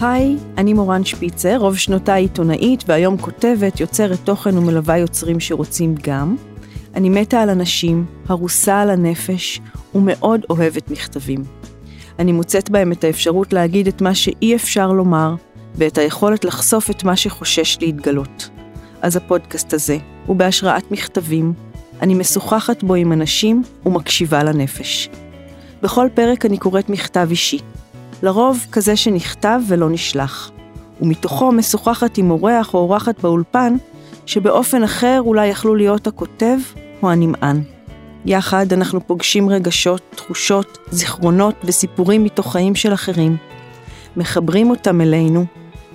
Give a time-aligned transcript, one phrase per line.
[0.00, 6.36] היי, אני מורן שפיצר, רוב שנותיי עיתונאית והיום כותבת, יוצרת תוכן ומלווה יוצרים שרוצים גם.
[6.94, 9.60] אני מתה על אנשים, הרוסה על הנפש
[9.94, 11.44] ומאוד אוהבת מכתבים.
[12.18, 15.34] אני מוצאת בהם את האפשרות להגיד את מה שאי אפשר לומר
[15.74, 18.48] ואת היכולת לחשוף את מה שחושש להתגלות.
[19.02, 21.52] אז הפודקאסט הזה הוא בהשראת מכתבים,
[22.02, 25.08] אני משוחחת בו עם אנשים ומקשיבה לנפש.
[25.82, 27.58] בכל פרק אני קוראת מכתב אישי,
[28.22, 30.50] לרוב כזה שנכתב ולא נשלח,
[31.00, 33.76] ומתוכו משוחחת עם אורח או אורחת באולפן,
[34.26, 36.58] שבאופן אחר אולי יכלו להיות הכותב
[37.02, 37.62] או הנמען.
[38.24, 43.36] יחד אנחנו פוגשים רגשות, תחושות, זיכרונות וסיפורים מתוך חיים של אחרים,
[44.16, 45.44] מחברים אותם אלינו,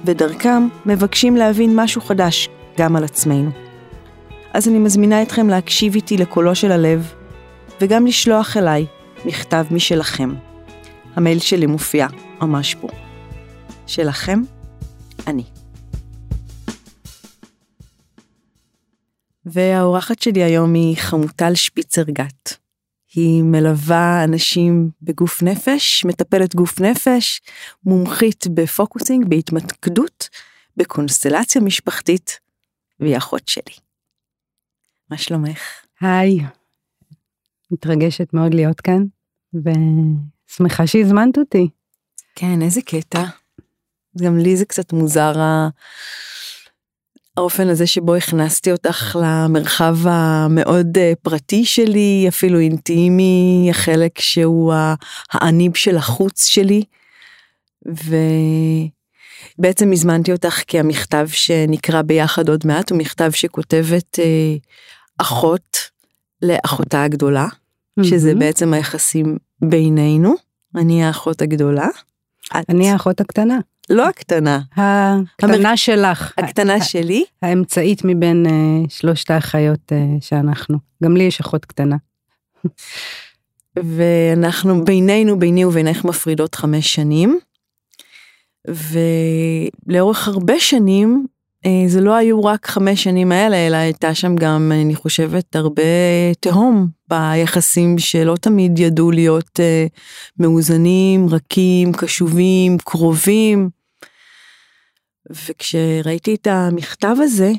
[0.05, 3.49] ודרכם מבקשים להבין משהו חדש גם על עצמנו.
[4.53, 7.13] אז אני מזמינה אתכם להקשיב איתי לקולו של הלב,
[7.81, 8.85] וגם לשלוח אליי
[9.25, 10.50] מכתב משלכם.
[11.15, 12.07] המייל שלי מופיע
[12.41, 12.87] ממש פה.
[13.87, 14.39] שלכם,
[15.27, 15.43] אני.
[19.45, 22.57] והאורחת שלי היום היא חמוטל שפיצר גת.
[23.13, 27.41] היא מלווה אנשים בגוף נפש, מטפלת גוף נפש,
[27.83, 30.29] מומחית בפוקוסינג, בהתמקדות,
[30.77, 32.39] בקונסטלציה משפחתית,
[32.99, 33.75] והיא אחות שלי.
[35.09, 35.59] מה שלומך?
[36.01, 36.39] היי,
[37.71, 39.03] מתרגשת מאוד להיות כאן,
[40.51, 41.67] ושמחה שהזמנת אותי.
[42.35, 43.23] כן, איזה קטע.
[44.17, 45.33] גם לי זה קצת מוזר
[47.37, 54.73] האופן הזה שבו הכנסתי אותך למרחב המאוד אה, פרטי שלי, אפילו אינטימי, החלק שהוא
[55.31, 56.83] האניב של החוץ שלי.
[59.57, 64.55] ובעצם הזמנתי אותך כי המכתב שנקרא ביחד עוד מעט הוא מכתב שכותבת אה,
[65.17, 65.77] אחות
[66.41, 68.03] לאחותה הגדולה, mm-hmm.
[68.03, 70.33] שזה בעצם היחסים בינינו,
[70.75, 71.87] אני האחות הגדולה.
[72.47, 72.69] את...
[72.69, 73.59] אני האחות הקטנה.
[73.89, 74.59] לא הקטנה.
[74.71, 75.75] הקטנה המר...
[75.75, 76.33] שלך.
[76.37, 77.23] הקטנה שלי.
[77.41, 80.77] האמצעית מבין uh, שלושת האחיות uh, שאנחנו.
[81.03, 81.95] גם לי יש אחות קטנה.
[83.75, 87.39] ואנחנו בינינו, ביני ובינך מפרידות חמש שנים.
[89.87, 91.25] ולאורך הרבה שנים
[91.87, 95.83] זה לא היו רק חמש שנים האלה, אלא הייתה שם גם, אני חושבת, הרבה
[96.39, 99.85] תהום ביחסים שלא תמיד ידעו להיות אה,
[100.39, 103.69] מאוזנים, רכים, קשובים, קרובים.
[105.29, 107.51] וכשראיתי את המכתב הזה,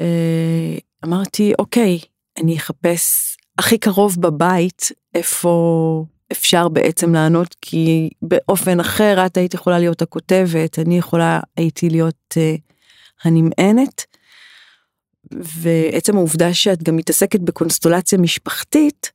[0.00, 1.98] אה, אמרתי, אוקיי,
[2.38, 4.82] אני אחפש הכי קרוב בבית
[5.14, 11.90] איפה אפשר בעצם לענות, כי באופן אחר את היית יכולה להיות הכותבת, אני יכולה הייתי
[11.90, 12.36] להיות
[13.24, 14.04] הנמענת.
[15.32, 19.10] ועצם העובדה שאת גם מתעסקת בקונסטולציה משפחתית,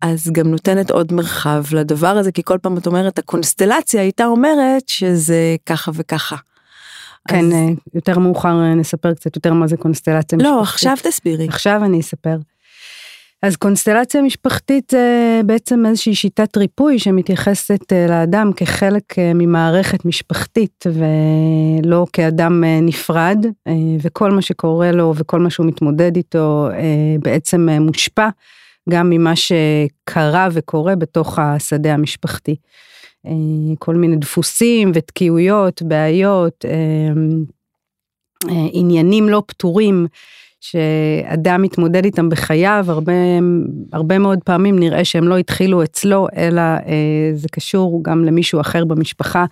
[0.00, 4.88] אז גם נותנת עוד מרחב לדבר הזה, כי כל פעם את אומרת, הקונסטלציה הייתה אומרת
[4.88, 6.36] שזה ככה וככה.
[7.28, 7.52] כן, אז...
[7.52, 10.56] אה, יותר מאוחר אה, נספר קצת יותר מה זה קונסטלציה לא, משפחתית.
[10.56, 11.48] לא, עכשיו תסבירי.
[11.48, 12.36] עכשיו אני אספר.
[13.42, 20.84] אז קונסטלציה משפחתית זה בעצם איזושהי שיטת ריפוי שמתייחסת אה, לאדם כחלק אה, ממערכת משפחתית
[20.86, 23.46] ולא כאדם אה, נפרד,
[24.02, 26.68] וכל מה שקורה לו וכל מה שהוא מתמודד איתו
[27.22, 28.28] בעצם מושפע
[28.90, 32.56] גם ממה שקרה וקורה בתוך השדה המשפחתי.
[33.78, 36.64] כל מיני דפוסים ותקיעויות, בעיות,
[38.72, 40.06] עניינים לא פתורים.
[40.62, 43.12] שאדם מתמודד איתם בחייו, הרבה,
[43.92, 48.84] הרבה מאוד פעמים נראה שהם לא התחילו אצלו, אלא אה, זה קשור גם למישהו אחר
[48.84, 49.44] במשפחה,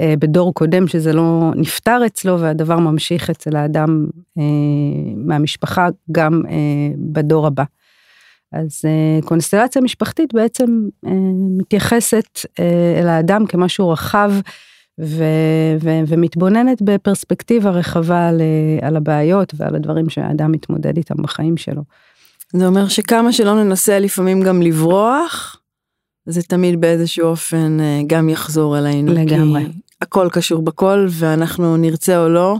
[0.00, 4.06] אה, בדור קודם שזה לא נפתר אצלו, והדבר ממשיך אצל האדם
[4.38, 4.42] אה,
[5.16, 7.64] מהמשפחה גם אה, בדור הבא.
[8.52, 11.12] אז אה, קונסטלציה משפחתית בעצם אה,
[11.58, 14.32] מתייחסת אה, אל האדם כמשהו רחב,
[15.00, 18.40] ו- ו- ומתבוננת בפרספקטיבה רחבה על,
[18.82, 21.82] על הבעיות ועל הדברים שהאדם מתמודד איתם בחיים שלו.
[22.52, 25.60] זה אומר שכמה שלא ננסה לפעמים גם לברוח,
[26.26, 29.12] זה תמיד באיזשהו אופן אה, גם יחזור אלינו.
[29.12, 29.66] לגמרי.
[30.00, 32.56] הכל קשור בכל ואנחנו נרצה או לא.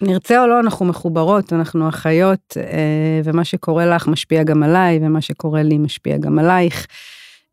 [0.00, 5.20] נרצה או לא אנחנו מחוברות אנחנו אחיות אה, ומה שקורה לך משפיע גם עליי ומה
[5.20, 6.86] שקורה לי משפיע גם עלייך.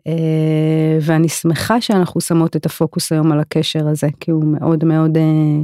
[0.08, 5.18] אה, ואני שמחה שאנחנו שמות את הפוקוס היום על הקשר הזה, כי הוא מאוד מאוד
[5.18, 5.64] אה,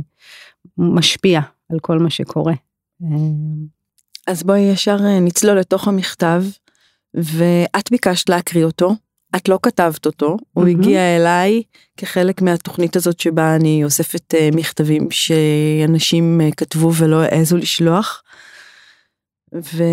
[0.77, 1.41] משפיע
[1.71, 2.53] על כל מה שקורה.
[3.03, 3.07] אה,
[4.27, 6.43] אז בואי ישר נצלול לתוך המכתב,
[7.13, 8.95] ואת ביקשת להקריא אותו,
[9.35, 10.69] את לא כתבת אותו, הוא mm-hmm.
[10.69, 11.63] הגיע אליי
[11.97, 18.23] כחלק מהתוכנית הזאת שבה אני אוספת מכתבים שאנשים כתבו ולא העזו לשלוח.
[19.55, 19.83] ו...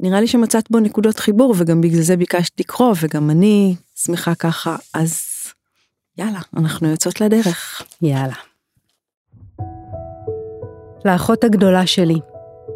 [0.00, 4.76] נראה לי שמצאת בו נקודות חיבור וגם בגלל זה ביקשת לקרוא וגם אני שמחה ככה
[4.94, 5.22] אז
[6.18, 7.82] יאללה, אנחנו יוצאות לדרך.
[8.02, 8.34] יאללה.
[11.04, 12.18] לאחות הגדולה שלי,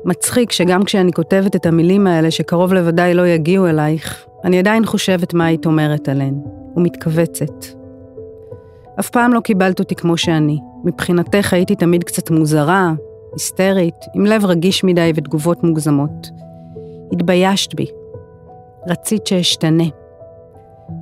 [0.04, 5.34] מצחיק שגם כשאני כותבת את המילים האלה שקרוב לוודאי לא יגיעו אלייך, אני עדיין חושבת
[5.34, 6.34] מה היית אומרת עליהן,
[6.76, 7.64] ומתכווצת.
[9.00, 10.58] אף פעם לא קיבלת אותי כמו שאני.
[10.84, 12.92] מבחינתך הייתי תמיד קצת מוזרה,
[13.32, 16.42] היסטרית, עם לב רגיש מדי ותגובות מוגזמות.
[17.12, 17.87] התביישת בי.
[18.88, 19.85] רצית שאשתנה.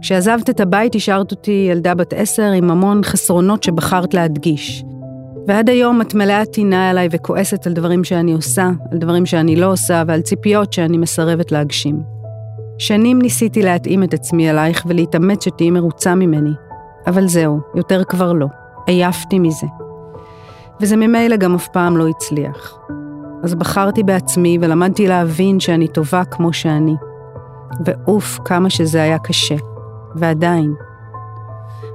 [0.01, 4.85] כשעזבת את הבית השארת אותי ילדה בת עשר עם המון חסרונות שבחרת להדגיש.
[5.47, 9.73] ועד היום את מלאה טינה אליי וכועסת על דברים שאני עושה, על דברים שאני לא
[9.73, 12.03] עושה ועל ציפיות שאני מסרבת להגשים.
[12.79, 16.53] שנים ניסיתי להתאים את עצמי אלייך ולהתאמץ שתהיי מרוצה ממני.
[17.06, 18.47] אבל זהו, יותר כבר לא.
[18.87, 19.67] עייפתי מזה.
[20.81, 22.79] וזה ממילא גם אף פעם לא הצליח.
[23.43, 26.95] אז בחרתי בעצמי ולמדתי להבין שאני טובה כמו שאני.
[27.85, 29.57] ואוף, כמה שזה היה קשה.
[30.15, 30.75] ועדיין.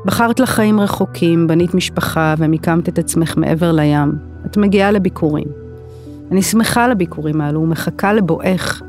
[0.06, 4.12] בחרת לך חיים רחוקים, בנית משפחה ומיקמת את עצמך מעבר לים.
[4.46, 5.48] את מגיעה לביקורים.
[6.32, 8.82] אני שמחה לביקורים האלו ומחכה לבואך,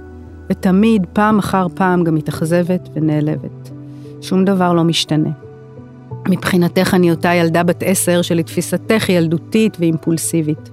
[0.51, 3.71] ותמיד, פעם אחר פעם, גם מתאכזבת ונעלבת.
[4.21, 5.31] שום דבר לא משתנה.
[6.29, 10.71] מבחינתך אני אותה ילדה בת עשר שלתפיסתך היא ילדותית ואימפולסיבית.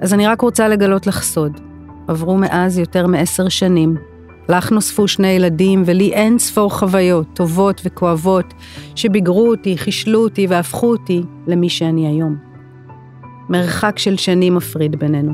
[0.00, 1.60] אז אני רק רוצה לגלות לך סוד.
[2.08, 3.96] עברו מאז יותר מעשר שנים.
[4.48, 8.54] לך נוספו שני ילדים ולי אין ספור חוויות, טובות וכואבות,
[8.94, 12.36] שביגרו אותי, חישלו אותי והפכו אותי למי שאני היום.
[13.48, 15.32] מרחק של שנים מפריד בינינו,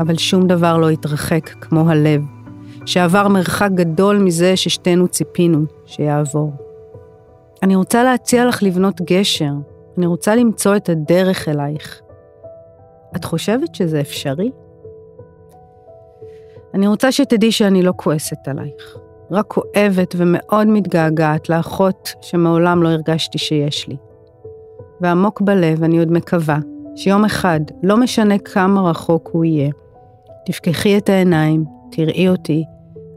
[0.00, 2.22] אבל שום דבר לא התרחק כמו הלב,
[2.86, 6.52] שעבר מרחק גדול מזה ששתינו ציפינו שיעבור.
[7.62, 9.52] אני רוצה להציע לך לבנות גשר,
[9.98, 12.00] אני רוצה למצוא את הדרך אלייך.
[13.16, 14.50] את חושבת שזה אפשרי?
[16.74, 18.96] אני רוצה שתדעי שאני לא כועסת עלייך,
[19.30, 23.96] רק כואבת ומאוד מתגעגעת לאחות שמעולם לא הרגשתי שיש לי.
[25.00, 26.58] ועמוק בלב אני עוד מקווה
[26.96, 29.70] שיום אחד, לא משנה כמה רחוק הוא יהיה,
[30.46, 32.64] תפקחי את העיניים, תראי אותי,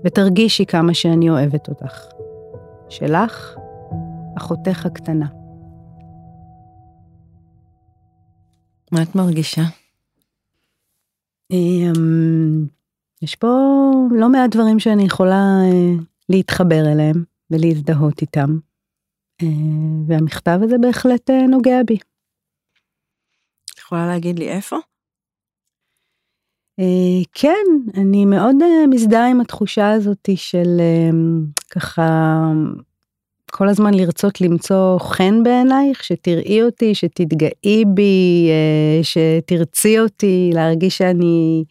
[0.06, 2.06] ותרגישי כמה שאני אוהבת אותך.
[2.90, 3.56] שלך,
[4.38, 5.26] אחותך הקטנה.
[8.92, 9.62] מה את מרגישה?
[11.52, 12.66] אמ,
[13.22, 13.48] יש פה
[14.12, 18.60] לא מעט דברים שאני יכולה אה, להתחבר אליהם ולהזדהות איתם,
[19.42, 19.48] אה,
[20.08, 21.98] והמכתב הזה בהחלט אה, נוגע בי.
[23.74, 24.78] את יכולה להגיד לי איפה?
[27.34, 27.66] כן,
[28.02, 28.56] אני מאוד
[28.90, 30.68] מזדהה עם התחושה הזאת של
[31.70, 32.04] ככה
[33.52, 41.64] כל הזמן לרצות למצוא חן בעינייך, שתראי אותי, שתתגאי בי, אה, שתרצי אותי, להרגיש שאני,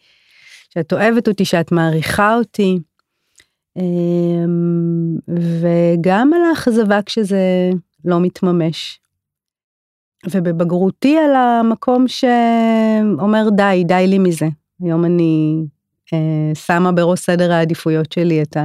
[0.75, 2.79] שאת אוהבת אותי, שאת מעריכה אותי.
[3.77, 7.71] אמ, וגם על האכזבה כשזה
[8.05, 9.01] לא מתממש.
[10.31, 14.49] ובבגרותי על המקום שאומר די, די לי מזה.
[14.83, 15.63] היום אני
[16.13, 18.57] אה, שמה בראש סדר העדיפויות שלי את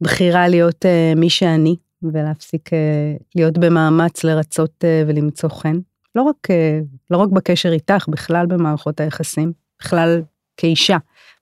[0.00, 1.76] הבחירה להיות אה, מי שאני.
[2.02, 5.76] ולהפסיק אה, להיות במאמץ לרצות אה, ולמצוא חן.
[6.14, 6.80] לא רק, אה,
[7.10, 10.22] לא רק בקשר איתך, בכלל במערכות היחסים, בכלל
[10.56, 10.96] כאישה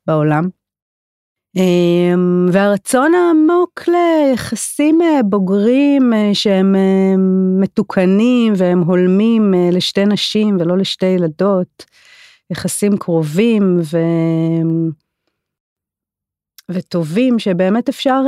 [0.07, 0.49] בעולם.
[2.53, 6.75] והרצון העמוק ליחסים בוגרים שהם
[7.61, 11.85] מתוקנים והם הולמים לשתי נשים ולא לשתי ילדות,
[12.51, 13.99] יחסים קרובים ו...
[16.71, 18.21] וטובים שבאמת אפשר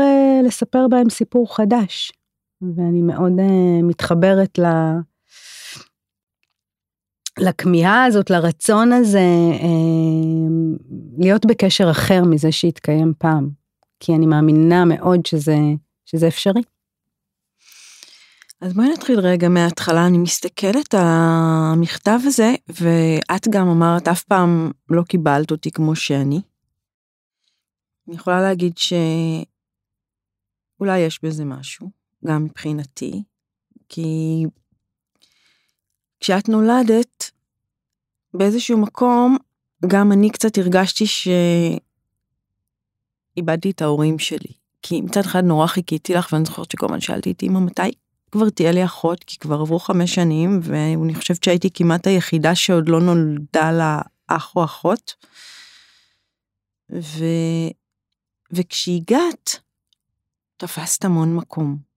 [0.44, 2.12] לספר בהם סיפור חדש.
[2.62, 4.64] ואני מאוד uh, מתחברת ל...
[7.38, 9.62] לכמיהה הזאת, לרצון הזה, uh,
[11.18, 13.50] להיות בקשר אחר מזה שהתקיים פעם.
[14.00, 15.56] כי אני מאמינה מאוד שזה,
[16.04, 16.62] שזה אפשרי.
[18.60, 24.70] אז בואי נתחיל רגע מההתחלה, אני מסתכלת על המכתב הזה, ואת גם אמרת, אף פעם
[24.90, 26.40] לא קיבלת אותי כמו שאני.
[28.08, 28.78] אני יכולה להגיד
[30.78, 31.97] שאולי יש בזה משהו.
[32.26, 33.22] גם מבחינתי,
[33.88, 34.44] כי
[36.20, 37.30] כשאת נולדת,
[38.34, 39.36] באיזשהו מקום,
[39.86, 41.04] גם אני קצת הרגשתי
[43.36, 44.52] שאיבדתי את ההורים שלי.
[44.82, 47.90] כי מצד אחד נורא חיכיתי לך, ואני זוכרת שכל הזמן שאלתי את אמא מתי
[48.30, 52.88] כבר תהיה לי אחות, כי כבר עברו חמש שנים, ואני חושבת שהייתי כמעט היחידה שעוד
[52.88, 55.14] לא נולדה לה אח או אחות.
[56.92, 57.24] ו...
[58.52, 59.58] וכשהגעת,
[60.56, 61.87] תפסת המון מקום.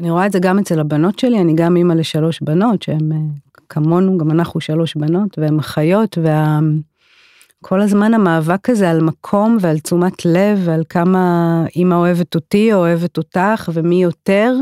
[0.00, 3.18] אני רואה את זה גם אצל הבנות שלי, אני גם אימא לשלוש בנות, שהן אה,
[3.68, 7.84] כמונו, גם אנחנו שלוש בנות, והן אחיות, וכל וה...
[7.84, 13.18] הזמן המאבק הזה על מקום ועל תשומת לב ועל כמה אימא אוהבת אותי או אוהבת
[13.18, 14.54] אותך ומי יותר,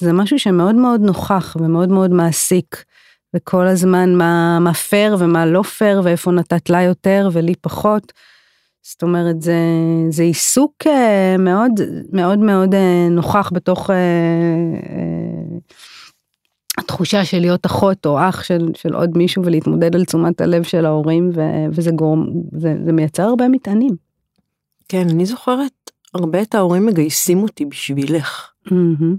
[0.00, 2.84] זה משהו שמאוד מאוד נוכח ומאוד מאוד מעסיק,
[3.36, 8.12] וכל הזמן מה, מה פייר ומה לא פייר, ואיפה נתת לה יותר ולי פחות.
[8.82, 9.56] זאת אומרת, זה,
[10.10, 11.72] זה עיסוק אה, מאוד
[12.12, 13.96] מאוד מאוד אה, נוכח בתוך אה,
[16.78, 20.86] התחושה של להיות אחות או אח של, של עוד מישהו ולהתמודד על תשומת הלב של
[20.86, 21.40] ההורים, ו,
[21.72, 23.96] וזה גורם, זה, זה מייצר הרבה מטענים.
[24.88, 28.50] כן, אני זוכרת הרבה את ההורים מגייסים אותי בשבילך.
[28.68, 29.16] Mm-hmm.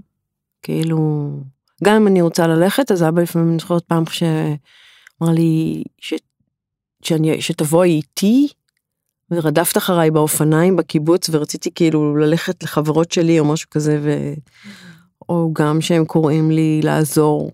[0.62, 1.30] כאילו,
[1.84, 6.14] גם אם אני רוצה ללכת, אז אבא לפעמים, אני זוכרת פעם שאמר לי ש,
[7.02, 8.48] שאני, שתבואי איתי,
[9.36, 14.34] ורדפת אחריי באופניים בקיבוץ, ורציתי כאילו ללכת לחברות שלי או משהו כזה, ו...
[15.28, 17.50] או גם שהם קוראים לי לעזור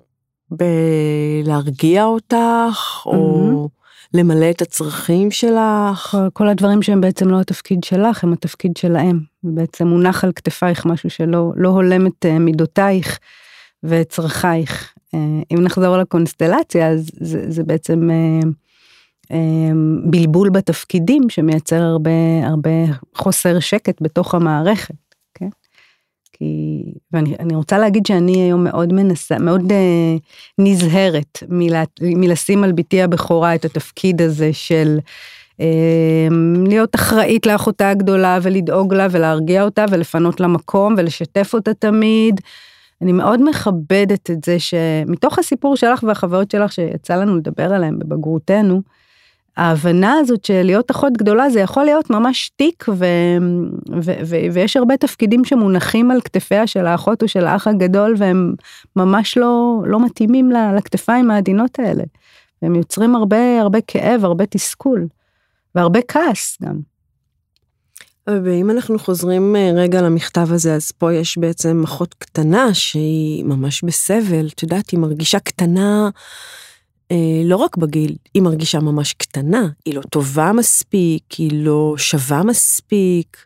[0.50, 3.68] בלהרגיע אותך, או
[4.14, 6.10] למלא את הצרכים שלך.
[6.10, 9.20] כל, כל הדברים שהם בעצם לא התפקיד שלך, הם התפקיד שלהם.
[9.44, 13.18] ובעצם מונח על כתפייך משהו שלא לא הולם את אה, מידותייך
[13.82, 14.94] ואת צרכייך.
[15.14, 15.18] אה,
[15.52, 18.50] אם נחזור לקונסטלציה, אז זה, זה בעצם אה,
[20.04, 22.10] בלבול בתפקידים שמייצר הרבה,
[22.44, 22.70] הרבה
[23.14, 24.94] חוסר שקט בתוך המערכת.
[25.34, 25.48] כן?
[26.32, 26.82] כי,
[27.12, 30.16] ואני רוצה להגיד שאני היום מאוד מנסה, מאוד אה,
[30.58, 34.98] נזהרת מלה, מלשים על בתי הבכורה את התפקיד הזה של
[35.60, 36.28] אה,
[36.66, 42.40] להיות אחראית לאחותה הגדולה ולדאוג לה ולהרגיע אותה ולפנות לה מקום ולשתף אותה תמיד.
[43.02, 48.82] אני מאוד מכבדת את זה שמתוך הסיפור שלך והחוויות שלך שיצא לנו לדבר עליהם בבגרותנו,
[49.56, 53.04] ההבנה הזאת של להיות אחות גדולה זה יכול להיות ממש תיק ו,
[54.02, 58.54] ו, ו, ויש הרבה תפקידים שמונחים על כתפיה של האחות או של האח הגדול והם
[58.96, 62.04] ממש לא, לא מתאימים לכתפיים העדינות האלה.
[62.62, 65.06] הם יוצרים הרבה הרבה כאב, הרבה תסכול
[65.74, 66.80] והרבה כעס גם.
[68.26, 73.84] ואם אנחנו חוזרים אה, רגע למכתב הזה, אז פה יש בעצם אחות קטנה שהיא ממש
[73.84, 76.10] בסבל, את יודעת, היא מרגישה קטנה
[77.44, 83.36] לא רק בגיל, היא מרגישה ממש קטנה, היא לא טובה מספיק, היא לא שווה מספיק.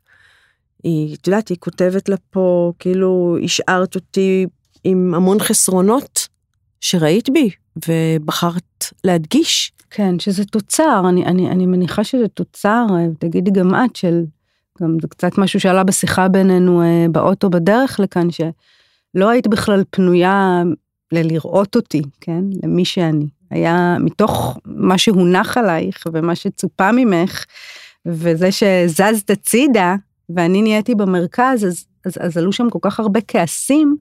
[0.84, 4.46] היא, את יודעת, היא כותבת לה פה, כאילו, השארת אותי
[4.84, 6.28] עם המון חסרונות
[6.80, 7.50] שראית בי,
[7.88, 9.72] ובחרת להדגיש.
[9.90, 12.86] כן, שזה תוצר, אני, אני, אני מניחה שזה תוצר,
[13.18, 14.24] תגידי גם את, של,
[14.82, 20.62] גם זה קצת משהו שעלה בשיחה בינינו אה, באוטו בדרך לכאן, שלא היית בכלל פנויה
[21.12, 23.26] ללראות אותי, כן, למי שאני.
[23.54, 27.44] היה מתוך מה שהונח עלייך ומה שצופה ממך,
[28.06, 29.94] וזה שזזת הצידה,
[30.34, 33.96] ואני נהייתי במרכז, אז, אז, אז עלו שם כל כך הרבה כעסים,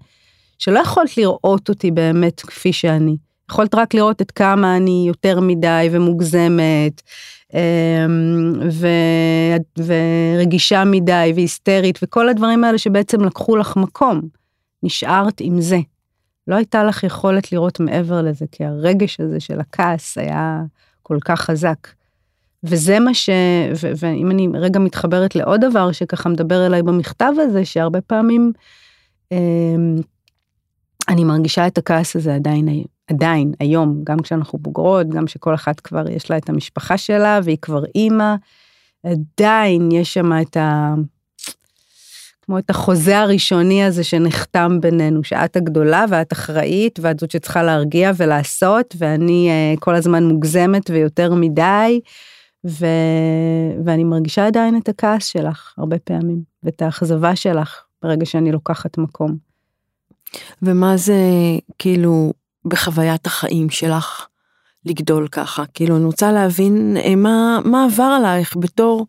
[0.59, 3.17] שלא יכולת לראות אותי באמת כפי שאני.
[3.49, 7.01] יכולת רק לראות את כמה אני יותר מדי ומוגזמת,
[7.53, 8.87] אמ, ו,
[9.77, 14.21] ורגישה מדי והיסטרית, וכל הדברים האלה שבעצם לקחו לך מקום.
[14.83, 15.77] נשארת עם זה.
[16.47, 20.63] לא הייתה לך יכולת לראות מעבר לזה, כי הרגש הזה של הכעס היה
[21.03, 21.87] כל כך חזק.
[22.63, 23.29] וזה מה ש...
[23.99, 28.51] ואם אני רגע מתחברת לעוד דבר שככה מדבר אליי במכתב הזה, שהרבה פעמים
[29.31, 29.37] אה,
[31.09, 32.67] אני מרגישה את הכעס הזה עדיין,
[33.07, 37.57] עדיין, היום, גם כשאנחנו בוגרות, גם שכל אחת כבר יש לה את המשפחה שלה והיא
[37.61, 38.35] כבר אימא,
[39.03, 40.93] עדיין יש שם את ה...
[42.45, 48.11] כמו את החוזה הראשוני הזה שנחתם בינינו, שאת הגדולה ואת אחראית ואת זאת שצריכה להרגיע
[48.17, 51.99] ולעשות, ואני uh, כל הזמן מוגזמת ויותר מדי,
[52.65, 52.85] ו...
[53.85, 59.37] ואני מרגישה עדיין את הכעס שלך הרבה פעמים, ואת האכזבה שלך ברגע שאני לוקחת מקום.
[60.61, 61.19] ומה זה
[61.77, 62.33] כאילו
[62.65, 64.27] בחוויית החיים שלך
[64.85, 65.63] לגדול ככה?
[65.73, 69.07] כאילו אני רוצה להבין אה, מה, מה עבר עלייך בתור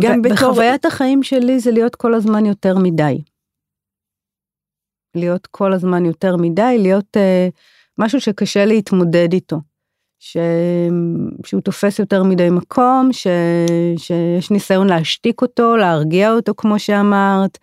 [0.00, 0.36] גם בתור...
[0.36, 3.22] בחוויית החיים שלי זה להיות כל הזמן יותר מדי.
[5.14, 7.50] להיות כל הזמן יותר מדי, להיות uh,
[7.98, 9.60] משהו שקשה להתמודד איתו.
[10.18, 10.36] ש...
[11.46, 13.26] שהוא תופס יותר מדי מקום, ש...
[13.96, 17.58] שיש ניסיון להשתיק אותו, להרגיע אותו כמו שאמרת,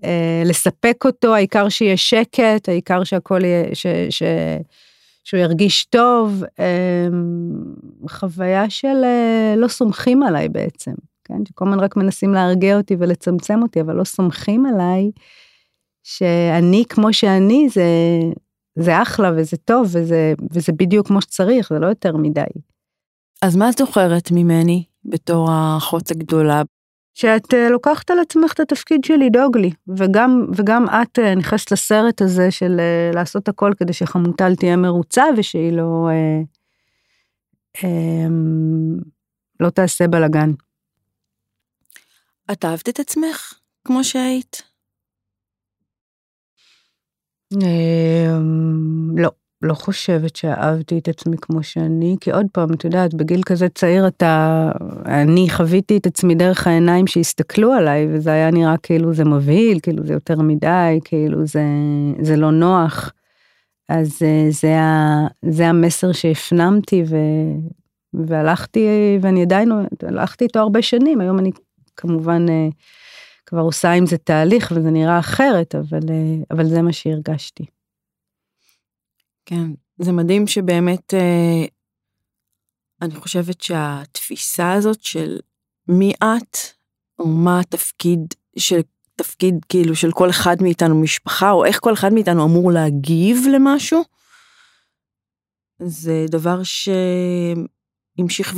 [0.00, 0.04] uh,
[0.44, 3.86] לספק אותו, העיקר שיהיה שקט, העיקר שהכל יהיה, ש...
[4.10, 4.22] ש...
[5.24, 10.92] שהוא ירגיש טוב, uh, חוויה של uh, לא סומכים עליי בעצם.
[11.30, 11.46] כן?
[11.48, 15.10] שכל הזמן רק מנסים להרגיע אותי ולצמצם אותי, אבל לא סומכים עליי
[16.02, 17.84] שאני כמו שאני זה,
[18.78, 22.42] זה אחלה וזה טוב וזה, וזה בדיוק כמו שצריך, זה לא יותר מדי.
[23.42, 26.62] אז מה את זוכרת ממני בתור האחות הגדולה?
[27.14, 31.72] שאת uh, לוקחת על עצמך את התפקיד של לדאוג לי, וגם, וגם את uh, נכנסת
[31.72, 36.08] לסרט הזה של uh, לעשות הכל כדי שחמוטל תהיה מרוצה ושהיא לא,
[37.76, 39.04] uh, um,
[39.60, 40.50] לא תעשה בלאגן.
[42.52, 43.54] את אהבת את עצמך
[43.84, 44.62] כמו שהיית?
[47.54, 49.30] אמ, לא,
[49.62, 54.06] לא חושבת שאהבתי את עצמי כמו שאני, כי עוד פעם, את יודעת, בגיל כזה צעיר
[54.08, 54.70] אתה,
[55.06, 60.06] אני חוויתי את עצמי דרך העיניים שהסתכלו עליי, וזה היה נראה כאילו זה מבהיל, כאילו
[60.06, 61.62] זה יותר מדי, כאילו זה,
[62.22, 63.12] זה לא נוח.
[63.88, 67.16] אז אה, זה, ה, זה המסר שהפנמתי ו,
[68.14, 68.88] והלכתי,
[69.20, 71.50] ואני עדיין, הלכתי איתו הרבה שנים, היום אני
[72.00, 72.68] כמובן אה,
[73.46, 77.64] כבר עושה עם זה תהליך וזה נראה אחרת, אבל, אה, אבל זה מה שהרגשתי.
[79.46, 81.14] כן, זה מדהים שבאמת,
[83.02, 85.38] אני חושבת שהתפיסה הזאת של
[85.88, 86.56] מי את,
[87.18, 88.80] או מה התפקיד של
[89.16, 94.02] תפקיד כאילו של כל אחד מאיתנו משפחה, או איך כל אחד מאיתנו אמור להגיב למשהו,
[95.82, 98.54] זה דבר שהמשיך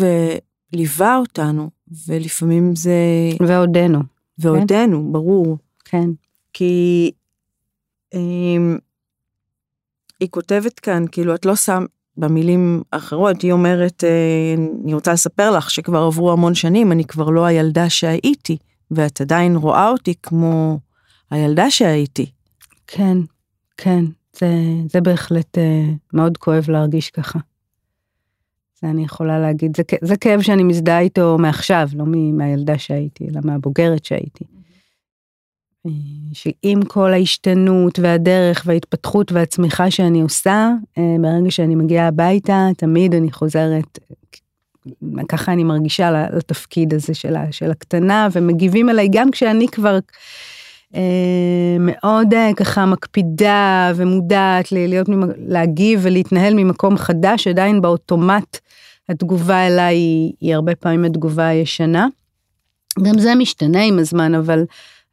[0.73, 1.71] וליווה אותנו,
[2.09, 2.93] ולפעמים זה...
[3.41, 3.99] ועודנו.
[4.39, 5.13] ועודנו, כן?
[5.13, 5.59] ברור.
[5.85, 6.11] כן.
[6.53, 7.11] כי
[8.15, 8.79] אם,
[10.21, 11.85] היא כותבת כאן, כאילו, את לא שם,
[12.17, 17.31] במילים אחרות, היא אומרת, אה, אני רוצה לספר לך שכבר עברו המון שנים, אני כבר
[17.31, 18.57] לא הילדה שהייתי.
[18.91, 20.79] ואת עדיין רואה אותי כמו
[21.31, 22.31] הילדה שהייתי.
[22.87, 23.19] כן,
[23.77, 24.05] כן,
[24.39, 24.51] זה,
[24.87, 27.39] זה בהחלט אה, מאוד כואב להרגיש ככה.
[28.83, 33.41] זה אני יכולה להגיד, זה, זה כאב שאני מזדהה איתו מעכשיו, לא מהילדה שהייתי, אלא
[33.45, 34.45] מהבוגרת שהייתי.
[35.87, 35.91] אה,
[36.33, 43.33] שעם כל ההשתנות והדרך וההתפתחות והצמיחה שאני עושה, אה, ברגע שאני מגיעה הביתה, תמיד אני
[43.33, 43.99] חוזרת
[45.29, 49.99] ככה אני מרגישה לתפקיד הזה של, של הקטנה, ומגיבים אליי גם כשאני כבר
[50.95, 55.07] אה, מאוד אה, ככה מקפידה ומודעת להיות,
[55.47, 58.59] להגיב ולהתנהל ממקום חדש, עדיין באוטומט
[59.13, 62.07] התגובה אליי היא, היא הרבה פעמים התגובה הישנה.
[63.03, 64.65] גם זה משתנה עם הזמן, אבל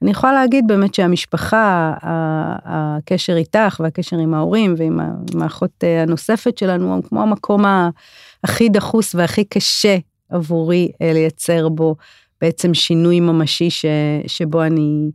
[0.02, 1.94] אני יכולה להגיד באמת שהמשפחה,
[2.66, 5.00] הקשר איתך והקשר עם ההורים ועם
[5.42, 7.64] האחות אה, הנוספת שלנו, הוא כמו המקום.
[8.44, 9.98] הכי דחוס והכי קשה
[10.30, 11.96] עבורי אה, לייצר בו
[12.42, 13.86] בעצם שינוי ממשי ש,
[14.28, 15.12] שבו אני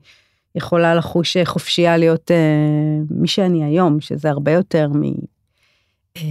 [0.55, 2.31] יכולה לחוש אה, חופשייה להיות
[3.11, 5.24] מי שאני היום, שזה הרבה יותר מילדה
[6.19, 6.23] uh,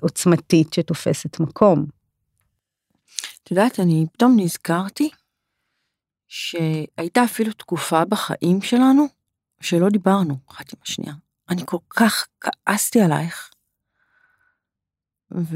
[0.00, 1.86] עוצמתית שתופסת מקום.
[3.42, 5.10] את יודעת, אני פתאום נזכרתי
[6.28, 9.06] שהייתה אפילו תקופה בחיים שלנו
[9.60, 11.14] שלא דיברנו אחת עם השנייה.
[11.48, 13.50] אני כל כך כעסתי עלייך,
[15.30, 15.50] וכל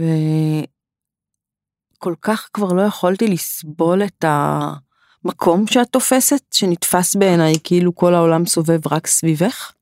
[2.23, 4.25] כך כבר לא יכולתי לסבול את
[5.25, 9.73] המקום שאת תופסת, שנתפס בעיניי כאילו כל העולם סובב רק סביבך.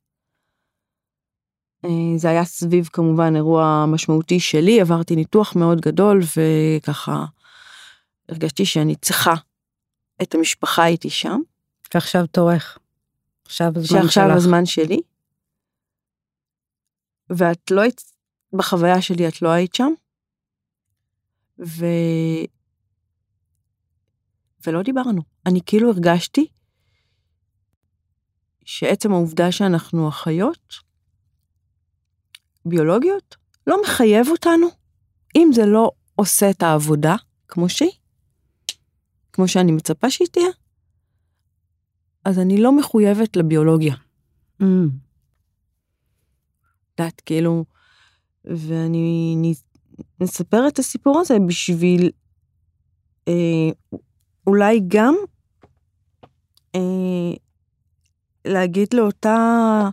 [1.84, 7.24] אה, זה היה סביב כמובן אירוע משמעותי שלי, עברתי ניתוח מאוד גדול וככה
[8.28, 9.34] הרגשתי שאני צריכה
[10.22, 11.40] את המשפחה איתי שם.
[11.94, 12.78] ועכשיו תורך.
[13.44, 14.12] עכשיו הזמן שעכשיו שלך.
[14.12, 15.00] שעכשיו הזמן שלי.
[17.30, 17.82] ואת לא,
[18.52, 19.92] בחוויה שלי את לא היית שם.
[21.58, 21.84] ו...
[24.66, 25.22] ולא דיברנו.
[25.46, 26.46] אני כאילו הרגשתי
[28.64, 30.89] שעצם העובדה שאנחנו אחיות
[32.64, 34.66] ביולוגיות לא מחייב אותנו,
[35.36, 37.16] אם זה לא עושה את העבודה
[37.48, 37.90] כמו שהיא,
[39.32, 40.50] כמו שאני מצפה שהיא תהיה,
[42.24, 43.94] אז אני לא מחויבת לביולוגיה.
[44.62, 44.64] Mm.
[47.00, 47.64] יודעת, כאילו,
[48.44, 49.36] ואני
[50.20, 52.10] נספר את הסיפור הזה בשביל
[53.28, 53.70] אה,
[54.46, 55.14] אולי גם
[56.74, 56.80] אה,
[58.44, 59.88] להגיד לאותה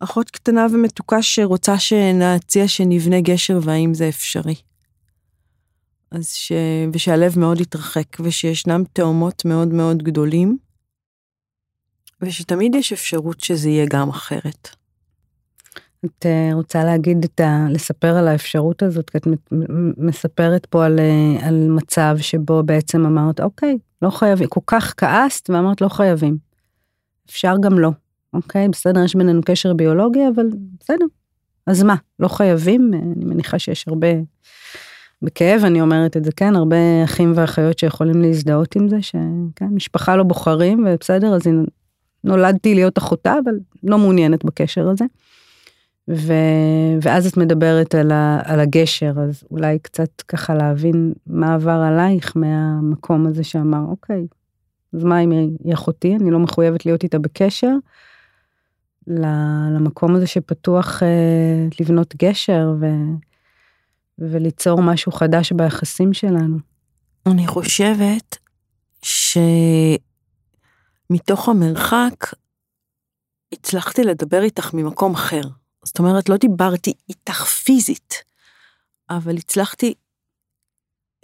[0.00, 4.54] אחות קטנה ומתוקה שרוצה שנציע שנבנה גשר והאם זה אפשרי.
[6.10, 6.52] אז ש...
[6.92, 10.58] ושהלב מאוד יתרחק ושישנם תאומות מאוד מאוד גדולים
[12.20, 14.68] ושתמיד יש אפשרות שזה יהיה גם אחרת.
[16.04, 17.66] את אה, רוצה להגיד את ה...
[17.70, 19.26] לספר על האפשרות הזאת, כי את
[19.96, 25.50] מספרת פה על, אה, על מצב שבו בעצם אמרת, אוקיי, לא חייבים, כל כך כעסת
[25.50, 26.38] ואמרת לא חייבים.
[27.30, 27.90] אפשר גם לא,
[28.36, 30.46] אוקיי, בסדר, יש בינינו קשר ביולוגי, אבל
[30.80, 31.04] בסדר.
[31.66, 32.90] אז מה, לא חייבים?
[32.94, 34.08] אני מניחה שיש הרבה,
[35.22, 40.16] בכאב אני אומרת את זה, כן, הרבה אחים ואחיות שיכולים להזדהות עם זה, שכן, משפחה
[40.16, 41.42] לא בוחרים, ובסדר, אז
[42.24, 45.04] נולדתי להיות אחותה, אבל לא מעוניינת בקשר הזה.
[46.10, 46.32] ו...
[47.02, 48.40] ואז את מדברת על, ה...
[48.44, 54.26] על הגשר, אז אולי קצת ככה להבין מה עבר עלייך מהמקום הזה שאמר, אוקיי,
[54.92, 55.30] אז מה אם
[55.64, 57.72] היא אחותי, אני לא מחויבת להיות איתה בקשר,
[59.06, 62.86] למקום הזה שפתוח אה, לבנות גשר ו...
[64.18, 66.58] וליצור משהו חדש ביחסים שלנו.
[67.26, 68.38] אני חושבת
[71.12, 72.34] שמתוך המרחק
[73.52, 75.40] הצלחתי לדבר איתך ממקום אחר.
[75.84, 78.14] זאת אומרת, לא דיברתי איתך פיזית,
[79.10, 79.94] אבל הצלחתי,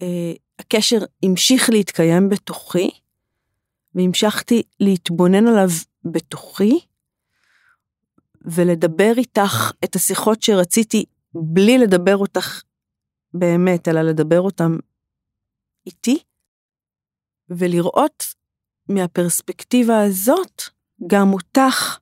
[0.02, 2.90] אה, הקשר המשיך להתקיים בתוכי,
[3.94, 5.68] והמשכתי להתבונן עליו
[6.04, 6.80] בתוכי,
[8.44, 12.62] ולדבר איתך את השיחות שרציתי בלי לדבר אותך
[13.34, 14.76] באמת, אלא לדבר אותם
[15.86, 16.18] איתי,
[17.48, 18.24] ולראות
[18.88, 20.62] מהפרספקטיבה הזאת
[21.06, 21.98] גם אותך,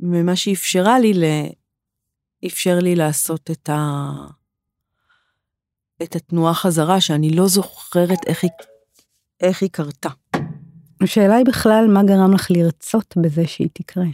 [0.00, 1.12] ומה שאפשרה לי,
[2.46, 4.10] אפשר לי לעשות את, ה...
[6.02, 8.50] את התנועה חזרה, שאני לא זוכרת איך היא,
[9.40, 10.08] איך היא קרתה.
[11.02, 14.04] השאלה היא בכלל, מה גרם לך לרצות בזה שהיא תקרה?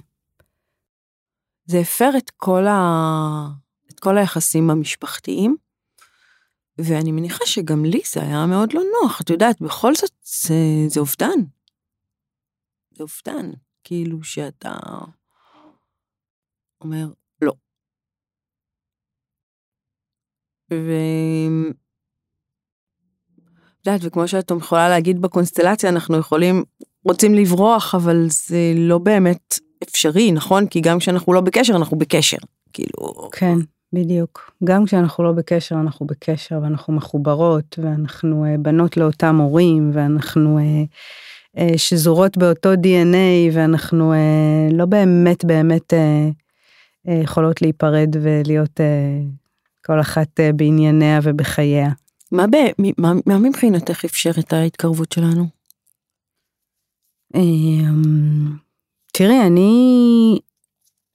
[1.64, 2.78] זה הפר את כל, ה...
[3.90, 5.56] את כל היחסים המשפחתיים,
[6.78, 10.54] ואני מניחה שגם לי זה היה מאוד לא נוח, את יודעת, בכל זאת זה,
[10.88, 11.38] זה אובדן.
[12.90, 13.50] זה אובדן,
[13.84, 14.74] כאילו שאתה
[16.80, 17.06] אומר,
[17.42, 17.52] לא.
[20.72, 20.90] ו...
[23.86, 26.64] יודעת, וכמו שאת יכולה להגיד בקונסטלציה, אנחנו יכולים,
[27.04, 30.66] רוצים לברוח, אבל זה לא באמת אפשרי, נכון?
[30.66, 32.38] כי גם כשאנחנו לא בקשר, אנחנו בקשר.
[32.72, 33.28] כאילו...
[33.32, 33.58] כן.
[33.94, 34.52] בדיוק.
[34.64, 41.58] גם כשאנחנו לא בקשר, אנחנו בקשר ואנחנו מחוברות, ואנחנו uh, בנות לאותם הורים, ואנחנו uh,
[41.58, 44.12] uh, שזורות באותו DNA, ואנחנו
[44.72, 45.92] לא באמת באמת
[47.22, 48.80] יכולות להיפרד ולהיות
[49.86, 51.88] כל אחת בענייניה ובחייה.
[52.32, 52.56] מה, ב,
[52.98, 55.46] מה, מה מבחינתך אפשר את ההתקרבות שלנו?
[59.16, 60.38] תראי, אני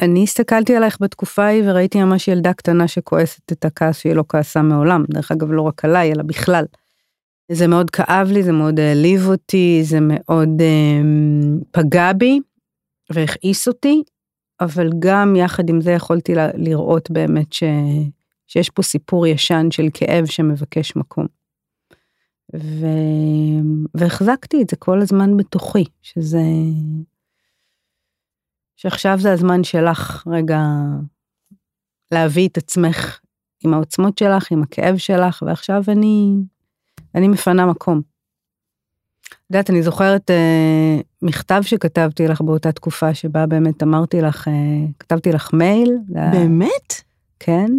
[0.01, 4.61] אני הסתכלתי עלייך בתקופה ההיא וראיתי ממש ילדה קטנה שכועסת את הכעס שהיא לא כעסה
[4.61, 6.65] מעולם, דרך אגב לא רק עליי אלא בכלל.
[7.51, 11.01] זה מאוד כאב לי, זה מאוד העליב אותי, זה מאוד אה,
[11.71, 12.39] פגע בי
[13.09, 14.03] והכעיס אותי,
[14.61, 17.63] אבל גם יחד עם זה יכולתי לראות באמת ש,
[18.47, 21.25] שיש פה סיפור ישן של כאב שמבקש מקום.
[22.55, 22.85] ו...
[23.95, 26.41] והחזקתי את זה כל הזמן בתוכי, שזה
[28.81, 30.61] שעכשיו זה הזמן שלך רגע
[32.11, 33.19] להביא את עצמך
[33.63, 36.33] עם העוצמות שלך, עם הכאב שלך, ועכשיו אני,
[37.15, 38.01] אני מפנה מקום.
[39.27, 44.53] את יודעת, אני זוכרת אה, מכתב שכתבתי לך באותה תקופה שבה באמת אמרתי לך, אה,
[44.99, 45.97] כתבתי לך מייל.
[46.31, 46.93] באמת?
[47.39, 47.71] כן.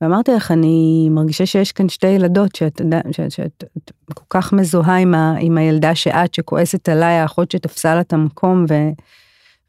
[0.00, 2.80] ואמרתי לך, אני מרגישה שיש כאן שתי ילדות שאת,
[3.12, 7.94] שאת, שאת, שאת כל כך מזוהה עם, ה, עם הילדה שאת, שכועסת עליי, האחות שתפסה
[7.94, 8.74] לה את המקום, ו...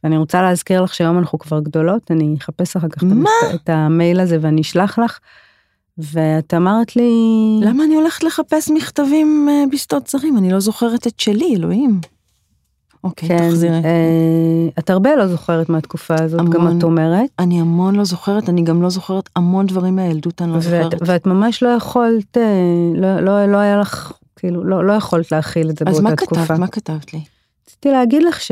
[0.04, 3.30] ואני רוצה להזכיר לך שהיום אנחנו כבר גדולות, אני אחפש אחר כך מה?
[3.56, 5.20] את המייל הזה ואני אשלח לך.
[5.98, 7.12] ואת אמרת לי...
[7.62, 10.38] למה אני הולכת לחפש מכתבים אה, בשדות זרים?
[10.38, 12.00] אני לא זוכרת את שלי, אלוהים.
[13.04, 13.76] אוקיי, כן, תחזירי.
[13.76, 17.30] אה, את הרבה לא זוכרת מהתקופה הזאת, המון, גם את אומרת.
[17.40, 20.94] אני המון לא זוכרת, אני גם לא זוכרת המון דברים מהילדות, אני לא זוכרת.
[21.06, 22.44] ואת ממש לא יכולת, אה,
[22.96, 26.42] לא, לא, לא היה לך, כאילו, לא, לא יכולת להכיל את זה באותה תקופה.
[26.42, 26.60] אז מה כתבת?
[26.60, 27.20] מה כתבת לי?
[27.70, 28.52] רציתי להגיד לך ש,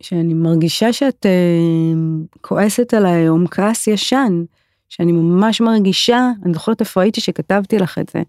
[0.00, 4.44] שאני מרגישה שאת uh, כועסת עליי היום כעס ישן,
[4.88, 8.22] שאני ממש מרגישה, אני זוכרת איפה הייתי שכתבתי לך את זה,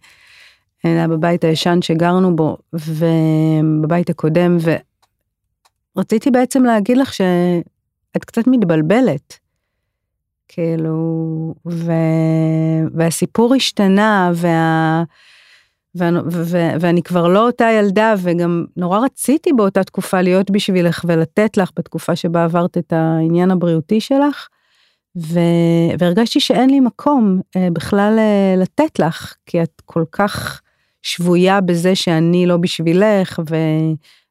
[0.84, 4.58] זה היה בבית הישן שגרנו בו, ובבית הקודם,
[5.96, 9.40] ורציתי בעצם להגיד לך שאת קצת מתבלבלת.
[10.48, 11.92] כאילו, ו...
[12.94, 15.04] והסיפור השתנה, וה...
[15.96, 22.16] ואני, כבר לא אותה ילדה, וגם נורא רציתי באותה תקופה להיות בשבילך ולתת לך בתקופה
[22.16, 24.48] שבה עברת את העניין הבריאותי שלך,
[25.18, 25.40] ו,
[26.00, 30.62] והרגשתי שאין לי מקום אה, בכלל אה, לתת לך, כי את כל כך
[31.02, 33.56] שבויה בזה שאני לא בשבילך, ו,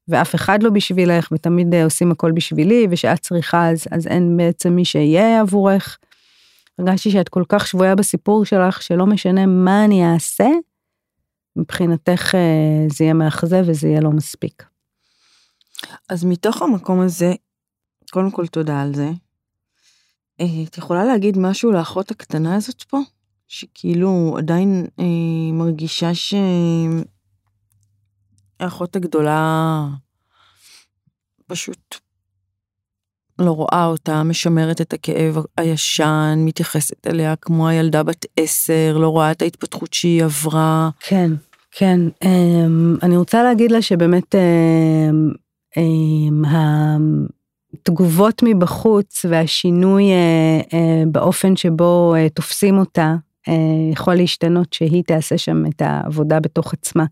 [0.08, 4.72] ואף אחד לא בשבילך, ותמיד אה, עושים הכל בשבילי, ושאת צריכה אז, אז אין בעצם
[4.72, 5.98] מי שיהיה עבורך.
[6.78, 10.48] הרגשתי שאת כל כך שבויה בסיפור שלך, שלא משנה מה אני אעשה,
[11.56, 14.64] מבחינתך אה, זה יהיה מאכזב וזה יהיה לא מספיק.
[16.08, 17.32] אז מתוך המקום הזה,
[18.10, 19.10] קודם כל תודה על זה.
[20.40, 22.98] אה, את יכולה להגיד משהו לאחות הקטנה הזאת פה?
[23.48, 25.04] שכאילו עדיין אה,
[25.52, 26.10] מרגישה
[28.60, 29.86] שהאחות הגדולה
[31.46, 31.94] פשוט
[33.38, 39.30] לא רואה אותה, משמרת את הכאב הישן, מתייחסת אליה כמו הילדה בת עשר, לא רואה
[39.30, 40.90] את ההתפתחות שהיא עברה.
[41.00, 41.30] כן,
[41.70, 42.00] כן.
[42.24, 45.32] אמ, אני רוצה להגיד לה שבאמת אמ,
[45.76, 46.44] אמ,
[47.74, 53.14] התגובות מבחוץ והשינוי אה, אה, באופן שבו אה, תופסים אותה
[53.92, 57.04] יכול להשתנות שהיא תעשה שם את העבודה בתוך עצמה.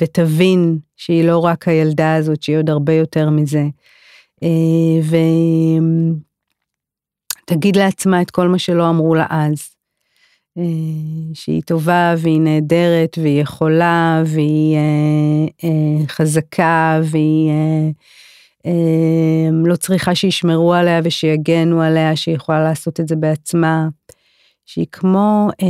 [0.00, 3.64] ותבין שהיא לא רק הילדה הזאת, שהיא עוד הרבה יותר מזה.
[7.44, 9.68] ותגיד לעצמה את כל מה שלא אמרו לה אז.
[11.34, 14.78] שהיא טובה והיא נהדרת והיא יכולה והיא
[16.08, 17.50] חזקה והיא
[19.64, 23.88] לא צריכה שישמרו עליה ושיגנו עליה, שהיא יכולה לעשות את זה בעצמה.
[24.64, 25.66] שהיא כמו, אה,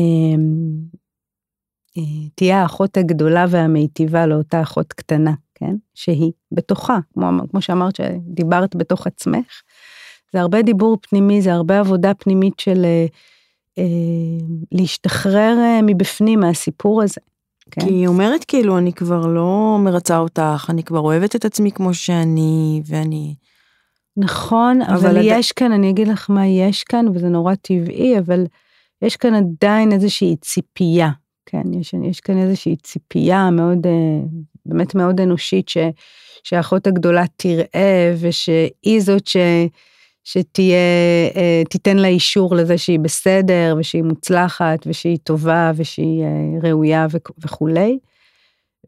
[1.98, 5.32] אה, תהיה האחות הגדולה והמיטיבה לאותה אחות קטנה,
[5.62, 5.74] כן?
[5.94, 9.62] שהיא בתוכה, כמו, כמו שאמרת שדיברת בתוך עצמך.
[10.32, 13.06] זה הרבה דיבור פנימי, זה הרבה עבודה פנימית של אה,
[13.78, 13.84] אה,
[14.72, 17.20] להשתחרר אה, מבפנים מהסיפור הזה.
[17.70, 17.80] כן?
[17.80, 21.94] כי היא אומרת כאילו, אני כבר לא מרצה אותך, אני כבר אוהבת את עצמי כמו
[21.94, 23.34] שאני, ואני...
[24.16, 25.56] נכון, אבל, אבל יש עד...
[25.56, 28.44] כאן, אני אגיד לך מה יש כאן, וזה נורא טבעי, אבל
[29.02, 31.10] יש כאן עדיין איזושהי ציפייה,
[31.46, 34.20] כן, יש, יש כאן איזושהי ציפייה מאוד, אה,
[34.72, 35.76] באמת מאוד אנושית, ש,
[36.44, 39.36] שהאחות הגדולה תראה, ושהיא זאת ש,
[40.24, 40.76] שתהיה,
[41.36, 46.28] אה, תיתן לה אישור לזה שהיא בסדר, ושהיא מוצלחת, ושהיא טובה, ושהיא אה,
[46.62, 47.06] ראויה
[47.38, 47.98] וכולי.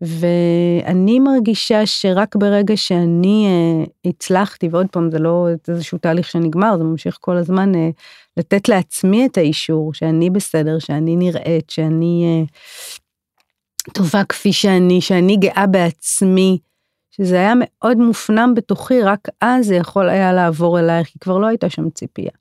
[0.01, 6.85] ואני מרגישה שרק ברגע שאני אה, הצלחתי, ועוד פעם, זה לא איזשהו תהליך שנגמר, זה
[6.85, 7.73] ממשיך כל הזמן,
[8.37, 12.45] לתת לעצמי את האישור שאני בסדר, שאני נראית, שאני
[13.93, 16.59] טובה כפי שאני, שאני גאה בעצמי,
[17.11, 21.47] שזה היה מאוד מופנם בתוכי, רק אז זה יכול היה לעבור אלייך, כי כבר לא
[21.47, 22.33] הייתה שם ציפייה.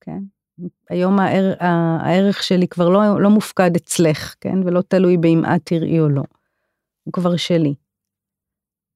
[0.00, 0.18] כן?
[0.90, 1.54] היום הער,
[2.00, 4.58] הערך שלי כבר לא, לא מופקד אצלך, כן?
[4.64, 6.22] ולא תלוי באם את תראי או לא.
[7.04, 7.74] הוא כבר שלי.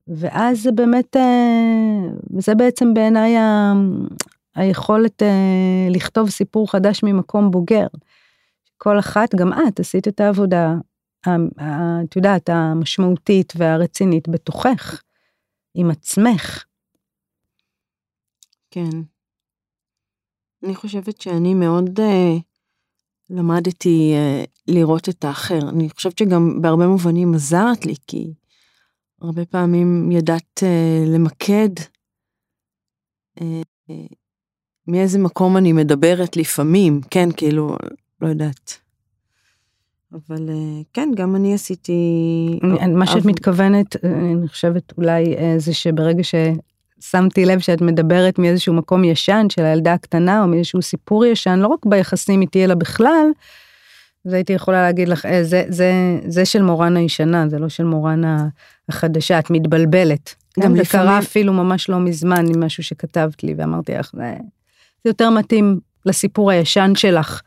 [0.09, 2.01] ואז זה באמת, אה,
[2.39, 3.73] זה בעצם בעיניי ה,
[4.55, 7.87] היכולת אה, לכתוב סיפור חדש ממקום בוגר.
[8.79, 10.75] כל אחת, גם את, עשית את העבודה,
[11.29, 15.03] את יודעת, המשמעותית והרצינית בתוכך,
[15.75, 16.65] עם עצמך.
[18.71, 18.91] כן.
[20.65, 22.43] אני חושבת שאני מאוד uh,
[23.31, 25.69] למדתי uh, לראות את האחר.
[25.69, 28.35] אני חושבת שגם בהרבה מובנים עזרת לי, כי
[29.21, 31.69] הרבה פעמים ידעת uh, למקד
[33.39, 33.43] uh,
[33.91, 33.93] uh,
[34.87, 37.77] מאיזה מקום אני מדברת לפעמים, כן, כאילו,
[38.21, 38.79] לא יודעת.
[40.13, 41.93] אבל uh, כן, גם אני עשיתי...
[42.95, 45.25] מה שאת מתכוונת, אני חושבת אולי
[45.59, 46.35] זה שברגע ש...
[47.11, 51.67] שמתי לב שאת מדברת מאיזשהו מקום ישן של הילדה הקטנה או מאיזשהו סיפור ישן, לא
[51.67, 53.27] רק ביחסים איתי אלא בכלל,
[54.27, 55.93] אז הייתי יכולה להגיד לך, אה, זה, זה,
[56.27, 58.23] זה של מורן הישנה, זה לא של מורן
[58.89, 60.35] החדשה, את מתבלבלת.
[60.61, 64.35] גם זה קרה אפילו ממש לא מזמן עם משהו שכתבת לי ואמרתי לך, זה,
[65.05, 67.41] זה יותר מתאים לסיפור הישן שלך.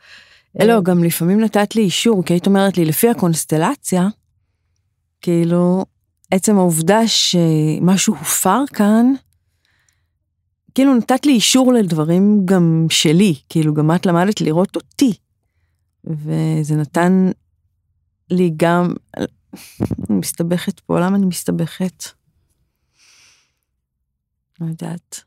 [0.64, 4.08] לא, גם לפעמים נתת לי אישור, כי היית אומרת לי, לפי הקונסטלציה,
[5.22, 5.86] כאילו,
[6.32, 9.14] עצם העובדה שמשהו הופר כאן,
[10.76, 15.14] כאילו נתת לי אישור לדברים גם שלי, כאילו גם את למדת לראות אותי.
[16.04, 17.32] וזה נתן
[18.30, 18.94] לי גם,
[20.10, 22.04] אני מסתבכת פה, למה אני מסתבכת?
[24.60, 25.24] לא יודעת.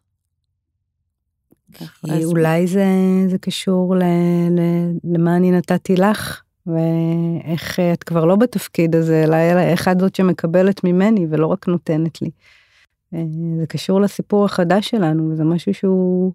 [2.25, 2.87] אולי זה,
[3.29, 4.03] זה קשור ל,
[4.51, 4.61] ל,
[5.05, 10.85] למה אני נתתי לך, ואיך את כבר לא בתפקיד הזה, אלא איך את זאת שמקבלת
[10.85, 12.31] ממני ולא רק נותנת לי.
[13.15, 13.23] אה,
[13.61, 16.33] זה קשור לסיפור החדש שלנו, זה משהו שהוא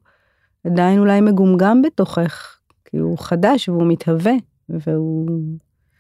[0.64, 4.34] עדיין אולי מגומגם בתוכך, כי הוא חדש והוא מתהווה,
[4.70, 5.30] והוא...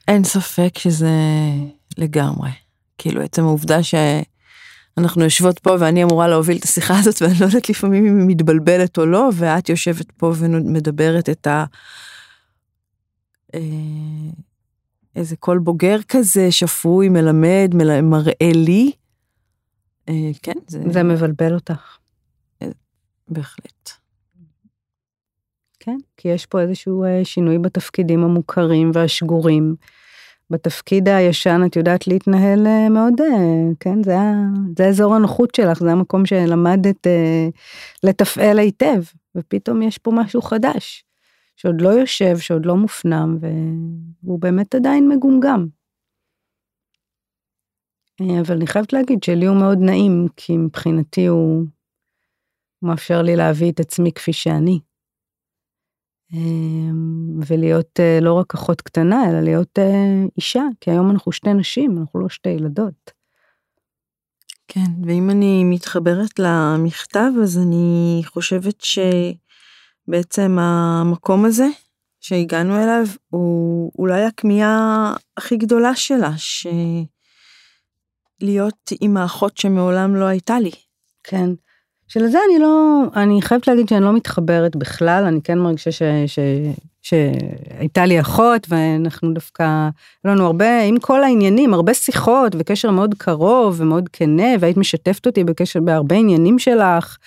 [0.08, 1.12] אין ספק שזה
[1.98, 2.50] לגמרי.
[2.98, 3.84] כאילו עצם העובדה
[4.96, 8.28] שאנחנו יושבות פה ואני אמורה להוביל את השיחה הזאת ואני לא יודעת לפעמים אם היא
[8.28, 11.66] מתבלבלת או לא, ואת יושבת פה ומדברת את ה...
[13.56, 13.60] אה,
[15.16, 17.72] איזה קול בוגר כזה, שפוי, מלמד,
[18.04, 18.92] מראה לי,
[20.10, 20.84] אה, כן, זה...
[20.92, 21.98] זה מבלבל אותך.
[22.62, 22.68] אה,
[23.28, 23.90] בהחלט.
[25.80, 29.76] כן, כי יש פה איזשהו שינוי בתפקידים המוכרים והשגורים.
[30.50, 33.14] בתפקיד הישן את יודעת להתנהל מאוד,
[33.80, 34.16] כן, זה,
[34.78, 37.08] זה אזור הנוחות שלך, זה המקום שלמדת
[38.04, 39.04] לתפעל היטב,
[39.36, 41.06] ופתאום יש פה משהו חדש,
[41.56, 43.38] שעוד לא יושב, שעוד לא מופנם,
[44.24, 45.68] והוא באמת עדיין מגומגם.
[48.22, 51.66] אה, אבל אני חייבת להגיד שלי הוא מאוד נעים, כי מבחינתי הוא
[52.82, 54.80] מאפשר לי להביא את עצמי כפי שאני.
[56.34, 56.40] אה,
[57.48, 59.80] ולהיות אה, לא רק אחות קטנה, אלא להיות
[60.38, 63.12] אישה, כי היום אנחנו שתי נשים, אנחנו לא שתי ילדות.
[64.68, 68.84] כן, ואם אני מתחברת למכתב, אז אני חושבת
[70.08, 71.68] שבעצם המקום הזה
[72.22, 76.68] שהגענו אליו, הוא אולי הכמיהה הכי גדולה שלה, ש...
[78.44, 80.72] להיות עם האחות שמעולם לא הייתה לי.
[81.24, 81.50] כן,
[82.14, 86.40] שלזה אני לא, אני חייבת להגיד שאני לא מתחברת בכלל, אני כן מרגישה ש, ש,
[87.02, 93.16] שהייתה לי אחות ואנחנו דווקא, היה לנו הרבה, עם כל העניינים, הרבה שיחות וקשר מאוד
[93.18, 97.18] קרוב ומאוד כנה, והיית משתפת אותי בקשר בהרבה עניינים שלך.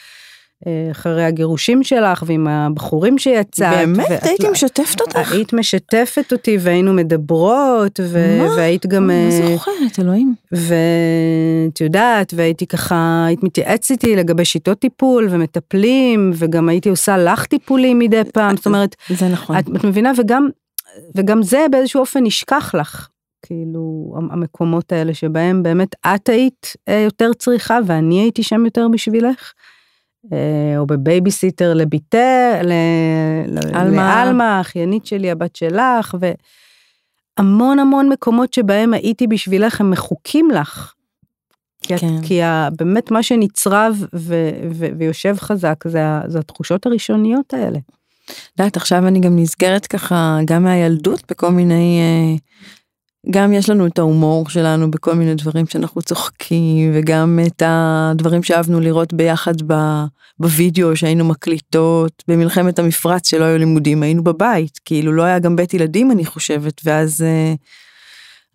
[0.91, 3.77] אחרי הגירושים שלך ועם הבחורים שיצאת.
[3.77, 4.07] באמת?
[4.23, 5.33] הייתי משתפת אותך?
[5.33, 8.55] היית משתפת אותי והיינו מדברות, ו- מה?
[8.57, 9.07] והיית גם...
[9.07, 10.35] מה זוכרת, אלוהים.
[10.53, 17.47] ואת יודעת, והייתי ככה, היית מתייעצת איתי לגבי שיטות טיפול ומטפלים, וגם הייתי עושה לך
[17.47, 18.97] טיפולים מדי פעם, זאת אומרת...
[19.09, 19.59] זה נכון.
[19.59, 20.49] את, את מבינה, וגם,
[21.15, 23.09] וגם זה באיזשהו אופן נשכח לך.
[23.47, 29.53] כאילו המקומות האלה שבהם באמת את היית אה, יותר צריכה ואני הייתי שם יותר בשבילך.
[30.33, 32.61] אה, או בבייביסיטר לבִתה,
[33.93, 36.17] לאלמה, האחיינית שלי, הבת שלך,
[37.41, 40.93] והמון המון מקומות שבהם הייתי בשבילך הם מחוקים לך.
[41.83, 42.23] כי, כן.
[42.23, 42.41] כי
[42.77, 47.79] באמת מה שנצרב ו, ו, ויושב חזק זה, זה התחושות הראשוניות האלה.
[48.27, 52.37] את יודעת, עכשיו אני גם נזכרת ככה גם מהילדות בכל מיני אה,
[53.31, 58.81] גם יש לנו את ההומור שלנו בכל מיני דברים שאנחנו צוחקים, וגם את הדברים שאהבנו
[58.81, 59.55] לראות ביחד
[60.39, 65.75] בווידאו שהיינו מקליטות, במלחמת המפרץ שלא היו לימודים, היינו בבית, כאילו לא היה גם בית
[65.75, 67.55] ילדים אני חושבת, ואז אה,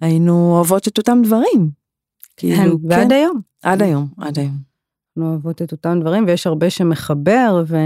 [0.02, 1.70] היינו אוהבות את אותם דברים.
[2.38, 3.42] כאילו, כן, ועד היום.
[3.64, 4.58] עד היום, עד היום.
[5.18, 7.78] אנחנו אוהבות את אותם דברים, ויש הרבה שמחבר, ו...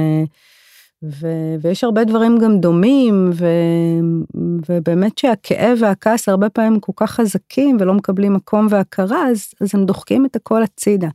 [1.03, 4.35] ו- ויש הרבה דברים גם דומים, ו-
[4.69, 9.85] ובאמת שהכאב והכעס הרבה פעמים כל כך חזקים ולא מקבלים מקום והכרה, אז, אז הם
[9.85, 11.09] דוחקים את הכל הצידה.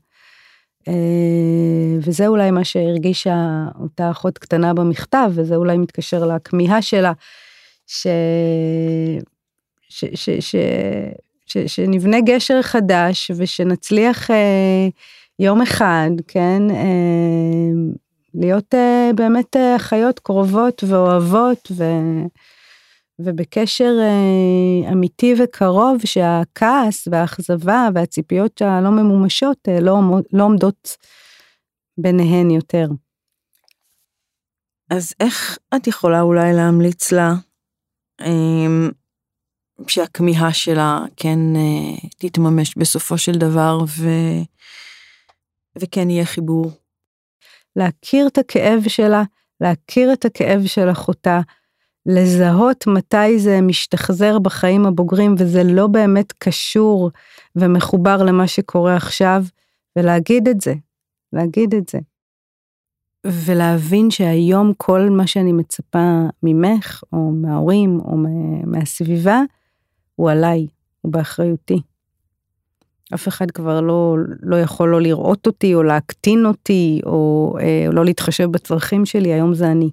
[0.88, 7.12] אה, וזה אולי מה שהרגישה אותה אחות קטנה במכתב, וזה אולי מתקשר לכמיהה שלה,
[7.86, 8.06] ש...
[9.88, 10.56] ש, ש, ש,
[11.46, 14.88] ש, שנבנה גשר חדש ושנצליח אה,
[15.38, 17.72] יום אחד, כן, אה,
[18.34, 21.84] להיות uh, באמת uh, חיות קרובות ואוהבות ו...
[23.18, 30.00] ובקשר uh, אמיתי וקרוב שהכעס והאכזבה והציפיות הלא ממומשות uh, לא,
[30.32, 30.96] לא עומדות
[31.98, 32.86] ביניהן יותר.
[34.90, 37.32] אז איך את יכולה אולי להמליץ לה
[38.22, 38.92] um,
[39.86, 44.08] שהכמיהה שלה כן uh, תתממש בסופו של דבר ו...
[45.78, 46.70] וכן יהיה חיבור
[47.76, 49.22] להכיר את הכאב שלה,
[49.60, 51.40] להכיר את הכאב של אחותה,
[52.06, 57.10] לזהות מתי זה משתחזר בחיים הבוגרים וזה לא באמת קשור
[57.56, 59.44] ומחובר למה שקורה עכשיו,
[59.96, 60.74] ולהגיד את זה,
[61.32, 61.98] להגיד את זה.
[63.26, 68.16] ולהבין שהיום כל מה שאני מצפה ממך, או מההורים, או
[68.66, 69.40] מהסביבה,
[70.14, 70.66] הוא עליי,
[71.00, 71.80] הוא באחריותי.
[73.14, 78.04] אף אחד כבר לא, לא יכול לא לראות אותי או להקטין אותי או, אה, לא
[78.04, 79.90] להתחשב בצרכים שלי, היום זה אני.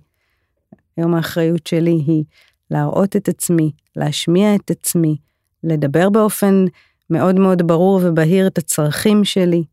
[0.97, 2.23] היום האחריות שלי היא
[2.71, 5.17] להראות את עצמי, להשמיע את עצמי,
[5.63, 6.65] לדבר באופן
[7.09, 9.63] מאוד מאוד ברור ובהיר את הצרכים שלי.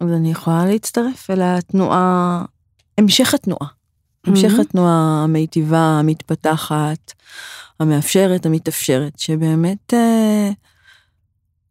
[0.00, 2.44] אז אני יכולה להצטרף אל התנועה,
[2.98, 3.68] המשך התנועה.
[4.26, 4.60] המשך mm-hmm.
[4.60, 7.12] התנועה המיטיבה, המתפתחת,
[7.80, 10.50] המאפשרת, המתאפשרת, שבאמת אה,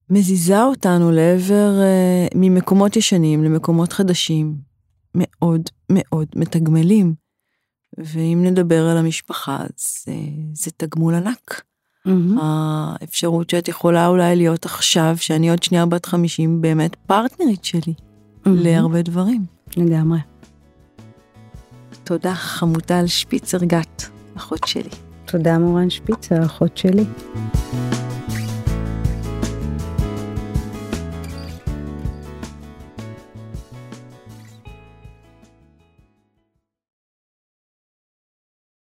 [0.09, 4.55] מזיזה אותנו לעבר, uh, ממקומות ישנים למקומות חדשים,
[5.15, 7.13] מאוד מאוד מתגמלים.
[7.97, 10.09] ואם נדבר על המשפחה, uh,
[10.53, 11.61] זה תגמול ענק.
[12.07, 12.41] Mm-hmm.
[12.41, 18.49] האפשרות שאת יכולה אולי להיות עכשיו, שאני עוד שנייה בת 50, באמת פרטנרית שלי mm-hmm.
[18.49, 19.45] להרבה דברים.
[19.77, 20.19] לגמרי.
[22.03, 24.03] תודה חמוטל שפיצר גת,
[24.37, 24.89] אחות שלי.
[25.25, 27.05] תודה מורן שפיצר, אחות שלי.